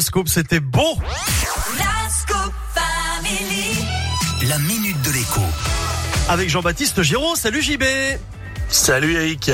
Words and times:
Scoop, 0.00 0.28
c'était 0.28 0.58
bon. 0.58 0.98
La 1.78 2.10
Scoop 2.10 2.52
Family. 2.74 3.86
La 4.48 4.58
minute 4.58 5.00
de 5.02 5.10
l'écho. 5.12 5.40
Avec 6.28 6.50
Jean-Baptiste 6.50 7.00
Giraud. 7.02 7.36
Salut 7.36 7.62
JB. 7.62 7.84
Salut 8.68 9.14
Eric. 9.14 9.52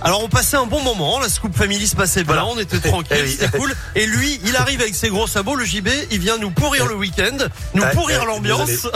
Alors 0.00 0.24
on 0.24 0.28
passait 0.30 0.56
un 0.56 0.64
bon 0.66 0.82
moment, 0.82 1.20
la 1.20 1.28
Scoop 1.28 1.54
Family 1.54 1.86
se 1.86 1.94
passait 1.96 2.22
bien, 2.22 2.34
Voilà. 2.34 2.46
on 2.46 2.58
était 2.58 2.78
tranquille, 2.78 3.16
Eh 3.18 3.22
oui. 3.22 3.36
c'était 3.38 3.58
cool. 3.58 3.74
Et 3.94 4.06
lui, 4.06 4.40
il 4.44 4.54
arrive 4.56 4.80
avec 4.80 4.94
ses 4.94 5.08
gros 5.10 5.26
sabots, 5.26 5.56
le 5.56 5.64
JB, 5.64 5.88
il 6.10 6.20
vient 6.20 6.36
nous 6.38 6.50
pourrir 6.50 6.86
le 6.86 6.94
week-end, 6.94 7.36
nous 7.74 7.82
pourrir 7.92 8.24
l'ambiance. 8.26 8.88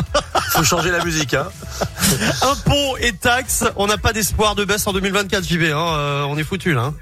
Faut 0.52 0.62
changer 0.64 0.90
la 0.90 1.02
musique, 1.04 1.34
hein. 1.34 1.48
Impôts 2.42 2.96
et 3.00 3.12
taxes, 3.12 3.64
on 3.76 3.86
n'a 3.86 3.96
pas 3.98 4.12
d'espoir 4.12 4.54
de 4.54 4.64
baisse 4.64 4.86
en 4.86 4.92
2024 4.92 5.42
JB, 5.46 5.62
hein, 5.72 5.76
euh, 5.96 6.22
on 6.24 6.36
est 6.38 6.44
foutu 6.44 6.74
là. 6.74 6.92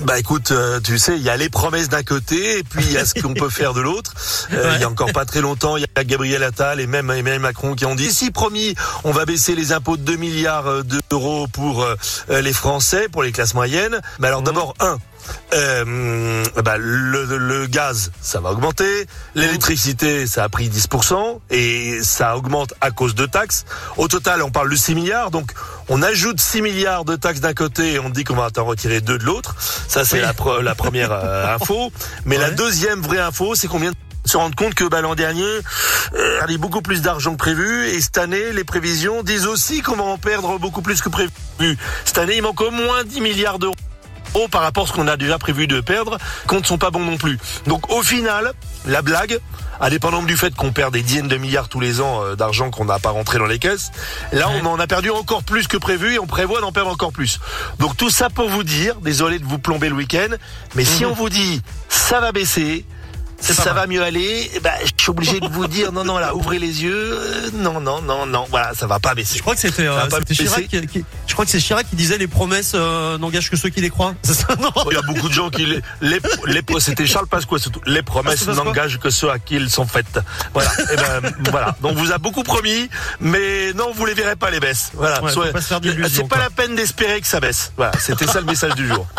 Bah 0.00 0.18
écoute, 0.18 0.50
euh, 0.50 0.80
tu 0.80 0.98
sais, 0.98 1.16
il 1.16 1.22
y 1.22 1.30
a 1.30 1.36
les 1.36 1.48
promesses 1.48 1.88
d'un 1.88 2.02
côté 2.02 2.58
et 2.58 2.62
puis 2.64 2.84
il 2.84 2.92
y 2.92 2.96
a 2.98 3.06
ce 3.06 3.14
qu'on 3.22 3.34
peut 3.34 3.48
faire 3.48 3.74
de 3.74 3.80
l'autre. 3.80 4.12
Euh, 4.52 4.72
Il 4.74 4.80
y 4.80 4.84
a 4.84 4.88
encore 4.88 5.12
pas 5.12 5.24
très 5.24 5.40
longtemps, 5.40 5.76
il 5.76 5.82
y 5.82 5.86
a 5.94 6.04
Gabriel 6.04 6.42
Attal 6.42 6.80
et 6.80 6.86
même 6.86 7.10
Emmanuel 7.10 7.40
Macron 7.40 7.74
qui 7.74 7.86
ont 7.86 7.94
dit 7.94 8.12
si 8.12 8.30
promis, 8.30 8.74
on 9.04 9.12
va 9.12 9.24
baisser 9.24 9.54
les 9.54 9.72
impôts 9.72 9.96
de 9.96 10.02
2 10.02 10.16
milliards 10.16 10.66
euh, 10.66 10.82
d'euros 11.10 11.46
pour 11.46 11.84
euh, 11.84 11.94
les 12.28 12.52
Français, 12.52 13.08
pour 13.08 13.22
les 13.22 13.32
classes 13.32 13.54
moyennes. 13.54 14.00
Mais 14.18 14.28
alors 14.28 14.42
d'abord 14.42 14.74
un. 14.80 14.98
Euh, 15.54 16.44
bah, 16.62 16.76
le, 16.76 17.24
le 17.38 17.66
gaz, 17.66 18.10
ça 18.20 18.40
va 18.40 18.50
augmenter. 18.50 19.06
L'électricité, 19.34 20.26
ça 20.26 20.44
a 20.44 20.48
pris 20.48 20.68
10% 20.68 21.40
et 21.50 22.00
ça 22.02 22.36
augmente 22.36 22.74
à 22.80 22.90
cause 22.90 23.14
de 23.14 23.24
taxes. 23.24 23.64
Au 23.96 24.08
total, 24.08 24.42
on 24.42 24.50
parle 24.50 24.70
de 24.70 24.76
6 24.76 24.94
milliards. 24.94 25.30
Donc, 25.30 25.52
on 25.88 26.02
ajoute 26.02 26.40
6 26.40 26.62
milliards 26.62 27.04
de 27.04 27.16
taxes 27.16 27.40
d'un 27.40 27.54
côté 27.54 27.94
et 27.94 27.98
on 27.98 28.08
dit 28.10 28.24
qu'on 28.24 28.34
va 28.36 28.48
en 28.56 28.64
retirer 28.64 29.00
2 29.00 29.18
de 29.18 29.24
l'autre. 29.24 29.54
Ça, 29.88 30.04
c'est 30.04 30.16
Oui. 30.16 30.22
la, 30.22 30.32
pre- 30.32 30.60
la 30.60 30.74
première 30.74 31.12
euh, 31.12 31.54
info. 31.60 31.92
Mais 32.24 32.38
la 32.38 32.50
deuxième 32.50 33.00
vraie 33.00 33.18
info, 33.20 33.54
c'est 33.54 33.68
qu'on 33.68 33.78
vient 33.78 33.90
de 33.92 33.96
se 34.30 34.36
rendre 34.38 34.56
compte 34.56 34.74
que 34.74 34.84
bah, 34.84 35.02
l'an 35.02 35.14
dernier, 35.14 35.42
euh, 36.14 36.40
il 36.48 36.52
y 36.52 36.54
a 36.54 36.58
beaucoup 36.58 36.80
plus 36.80 37.02
d'argent 37.02 37.32
que 37.32 37.36
prévu 37.38 37.86
et 37.88 38.00
cette 38.00 38.16
année, 38.18 38.52
les 38.52 38.64
prévisions 38.64 39.22
disent 39.22 39.46
aussi 39.46 39.82
qu'on 39.82 39.96
va 39.96 40.04
en 40.04 40.16
perdre 40.18 40.58
beaucoup 40.58 40.80
plus 40.82 41.02
que 41.02 41.08
prévu. 41.10 41.30
Cette 42.06 42.18
année, 42.18 42.36
il 42.36 42.42
manque 42.42 42.60
au 42.62 42.70
moins 42.70 43.04
10 43.04 43.20
milliards 43.20 43.58
d'euros 43.58 43.74
par 44.50 44.62
rapport 44.62 44.84
à 44.84 44.86
ce 44.86 44.92
qu'on 44.92 45.08
a 45.08 45.16
déjà 45.16 45.38
prévu 45.38 45.66
de 45.66 45.80
perdre, 45.80 46.18
qu'on 46.46 46.60
ne 46.60 46.64
sont 46.64 46.78
pas 46.78 46.90
bons 46.90 47.04
non 47.04 47.16
plus. 47.16 47.38
Donc 47.66 47.90
au 47.92 48.02
final, 48.02 48.52
la 48.86 49.02
blague, 49.02 49.38
indépendamment 49.80 50.24
du 50.24 50.36
fait 50.36 50.54
qu'on 50.54 50.72
perd 50.72 50.92
des 50.92 51.02
dizaines 51.02 51.28
de 51.28 51.36
milliards 51.36 51.68
tous 51.68 51.80
les 51.80 52.00
ans 52.00 52.22
euh, 52.22 52.36
d'argent 52.36 52.70
qu'on 52.70 52.84
n'a 52.84 52.98
pas 52.98 53.10
rentré 53.10 53.38
dans 53.38 53.46
les 53.46 53.58
caisses, 53.58 53.90
là 54.32 54.48
on 54.50 54.66
en 54.66 54.78
a 54.78 54.86
perdu 54.86 55.10
encore 55.10 55.44
plus 55.44 55.68
que 55.68 55.76
prévu 55.76 56.14
et 56.14 56.18
on 56.18 56.26
prévoit 56.26 56.60
d'en 56.60 56.72
perdre 56.72 56.90
encore 56.90 57.12
plus. 57.12 57.40
Donc 57.78 57.96
tout 57.96 58.10
ça 58.10 58.30
pour 58.30 58.48
vous 58.48 58.64
dire, 58.64 58.96
désolé 58.96 59.38
de 59.38 59.44
vous 59.44 59.58
plomber 59.58 59.88
le 59.88 59.94
week-end, 59.94 60.34
mais 60.74 60.84
si 60.84 61.04
on 61.04 61.14
vous 61.14 61.28
dit 61.28 61.62
ça 61.88 62.20
va 62.20 62.32
baisser, 62.32 62.84
ça 63.40 63.72
va 63.72 63.86
mieux 63.86 64.02
aller, 64.02 64.50
eh 64.54 64.60
ben, 64.60 64.72
je 64.84 64.90
suis 65.02 65.10
obligé 65.10 65.40
de 65.40 65.48
vous 65.48 65.66
dire 65.66 65.92
non 65.92 66.04
non 66.04 66.18
là 66.18 66.34
ouvrez 66.34 66.58
les 66.58 66.82
yeux, 66.82 67.12
euh, 67.12 67.50
non 67.54 67.80
non 67.80 68.00
non 68.02 68.26
non 68.26 68.46
voilà 68.50 68.72
ça 68.74 68.86
va 68.86 68.98
pas 68.98 69.14
baisser. 69.14 69.36
Je 69.36 69.42
crois 69.42 69.54
que 69.54 69.60
c'était 69.60 69.86
euh, 69.86 70.00
Chirac 70.30 70.66
qui, 70.68 70.86
qui- 70.86 71.04
je 71.26 71.32
crois 71.32 71.44
que 71.44 71.50
c'est 71.50 71.60
Chirac 71.60 71.88
qui 71.88 71.96
disait 71.96 72.16
les 72.18 72.26
promesses 72.26 72.72
euh, 72.74 73.18
n'engagent 73.18 73.50
que 73.50 73.56
ceux 73.56 73.68
qui 73.68 73.80
les 73.80 73.90
croient. 73.90 74.14
Ça 74.22 74.54
non 74.60 74.70
Il 74.90 74.94
y 74.94 74.98
a 74.98 75.02
beaucoup 75.02 75.28
de 75.28 75.34
gens 75.34 75.50
qui 75.50 75.66
les, 75.66 75.80
les, 76.00 76.20
les 76.46 76.62
c'était 76.80 77.06
Charles 77.06 77.26
Pasqua 77.26 77.58
surtout. 77.58 77.80
Les 77.86 78.00
Ah, 78.00 78.02
promesses 78.02 78.44
Pasqua 78.44 78.64
n'engagent 78.64 78.98
que 78.98 79.10
ceux 79.10 79.30
à 79.30 79.38
qui 79.38 79.56
elles 79.56 79.70
sont 79.70 79.86
faites. 79.86 80.18
Voilà. 80.52 80.70
Et 80.92 80.96
ben 80.96 81.32
voilà. 81.50 81.76
Donc 81.80 81.96
vous 81.96 82.12
a 82.12 82.18
beaucoup 82.18 82.42
promis, 82.42 82.88
mais 83.20 83.72
non 83.74 83.92
vous 83.94 84.06
les 84.06 84.14
verrez 84.14 84.36
pas 84.36 84.50
les 84.50 84.60
baisses. 84.60 84.90
Voilà. 84.94 85.22
Ouais, 85.22 85.30
c'est 86.08 86.28
pas 86.28 86.38
la 86.38 86.50
peine 86.50 86.74
d'espérer 86.76 87.20
que 87.20 87.26
ça 87.26 87.40
baisse. 87.40 87.72
Voilà. 87.76 87.92
C'était 87.98 88.26
ça 88.26 88.40
le 88.40 88.46
message 88.46 88.74
du 88.74 88.86
jour. 88.88 89.06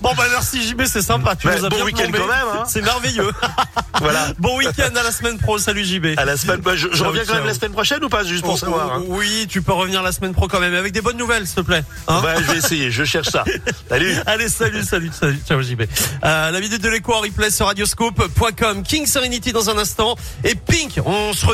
Bon 0.00 0.14
bah 0.16 0.24
merci 0.30 0.62
JB, 0.66 0.82
c'est 0.86 1.02
sympa, 1.02 1.34
tu 1.34 1.48
nous 1.48 1.64
as 1.64 1.68
bon 1.68 1.82
week-end 1.82 2.04
quand 2.12 2.26
même, 2.26 2.46
hein. 2.54 2.64
C'est 2.68 2.82
merveilleux. 2.82 3.32
Voilà. 4.00 4.28
bon 4.38 4.58
week-end 4.58 4.94
à 4.94 5.02
la 5.02 5.10
semaine 5.10 5.38
pro, 5.38 5.56
salut 5.58 5.82
JB. 5.84 6.18
À 6.18 6.24
la 6.26 6.36
semaine. 6.36 6.60
bah, 6.60 6.76
je, 6.76 6.86
reviens 7.02 7.24
quand 7.26 7.34
même 7.34 7.46
la 7.46 7.54
semaine 7.54 7.72
prochaine 7.72 8.04
ou 8.04 8.08
pas 8.10 8.24
juste 8.24 8.42
pour 8.44 8.52
Oh, 8.54 8.56
savoir. 8.58 8.92
hein. 8.92 9.02
Oui, 9.06 9.46
tu 9.48 9.62
peux 9.62 9.72
revenir 9.72 10.02
la 10.02 10.12
semaine 10.12 10.32
pro 10.34 10.48
quand 10.48 10.60
même, 10.60 10.74
avec 10.74 10.92
des 10.92 11.00
bonnes 11.00 11.16
nouvelles, 11.16 11.46
s'il 11.46 11.56
te 11.56 11.60
plaît. 11.62 11.82
Hein 12.06 12.22
je 12.46 12.52
vais 12.52 12.58
essayer. 12.58 12.90
Je 12.90 13.04
cherche 13.04 13.28
ça. 13.28 13.44
Salut. 13.88 14.12
Allez, 14.26 14.48
salut, 14.48 14.82
salut, 14.84 15.10
salut, 15.18 15.38
ciao 15.48 15.60
JB. 15.62 15.82
Euh, 16.24 16.50
la 16.50 16.60
vidéo 16.60 16.78
de 16.78 16.88
l'écho 16.88 17.12
replay 17.18 17.50
sur 17.50 17.66
radioscope.com. 17.66 18.82
King 18.82 19.06
Serenity 19.06 19.52
dans 19.52 19.70
un 19.70 19.78
instant. 19.78 20.16
Et 20.44 20.54
Pink, 20.54 21.00
on 21.04 21.32
se 21.32 21.44